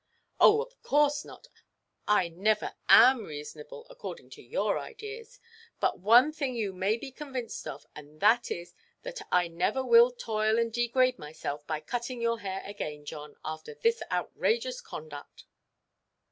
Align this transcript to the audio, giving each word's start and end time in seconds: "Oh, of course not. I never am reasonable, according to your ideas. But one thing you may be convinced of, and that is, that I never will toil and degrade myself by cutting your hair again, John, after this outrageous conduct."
"Oh, 0.39 0.59
of 0.63 0.81
course 0.81 1.23
not. 1.23 1.47
I 2.07 2.27
never 2.27 2.73
am 2.89 3.23
reasonable, 3.23 3.85
according 3.87 4.31
to 4.31 4.41
your 4.41 4.79
ideas. 4.79 5.39
But 5.79 5.99
one 5.99 6.31
thing 6.31 6.55
you 6.55 6.73
may 6.73 6.97
be 6.97 7.11
convinced 7.11 7.67
of, 7.67 7.85
and 7.95 8.19
that 8.19 8.49
is, 8.49 8.73
that 9.03 9.21
I 9.31 9.47
never 9.47 9.83
will 9.83 10.09
toil 10.09 10.57
and 10.57 10.73
degrade 10.73 11.19
myself 11.19 11.67
by 11.67 11.81
cutting 11.81 12.19
your 12.19 12.39
hair 12.39 12.63
again, 12.65 13.05
John, 13.05 13.35
after 13.45 13.75
this 13.75 14.01
outrageous 14.11 14.81
conduct." 14.81 15.45